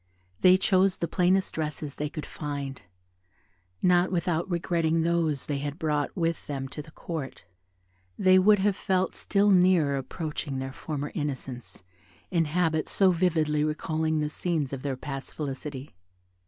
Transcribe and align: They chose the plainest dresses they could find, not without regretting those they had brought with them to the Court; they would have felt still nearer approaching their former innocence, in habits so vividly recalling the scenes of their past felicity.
They 0.39 0.57
chose 0.57 0.97
the 0.97 1.07
plainest 1.07 1.53
dresses 1.53 1.93
they 1.97 2.09
could 2.09 2.25
find, 2.25 2.81
not 3.83 4.11
without 4.11 4.49
regretting 4.49 5.03
those 5.03 5.45
they 5.45 5.59
had 5.59 5.77
brought 5.77 6.17
with 6.17 6.47
them 6.47 6.67
to 6.69 6.81
the 6.81 6.89
Court; 6.89 7.45
they 8.17 8.39
would 8.39 8.57
have 8.57 8.75
felt 8.75 9.13
still 9.13 9.51
nearer 9.51 9.95
approaching 9.97 10.57
their 10.57 10.73
former 10.73 11.11
innocence, 11.13 11.83
in 12.31 12.45
habits 12.45 12.91
so 12.91 13.11
vividly 13.11 13.63
recalling 13.63 14.21
the 14.21 14.29
scenes 14.31 14.73
of 14.73 14.81
their 14.81 14.97
past 14.97 15.35
felicity. 15.35 15.91